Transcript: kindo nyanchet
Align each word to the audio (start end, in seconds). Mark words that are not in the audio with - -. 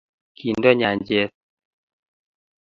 kindo 0.37 0.69
nyanchet 0.79 1.31